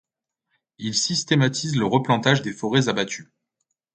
[0.79, 3.31] Il systématise le replantage des forêts abattues.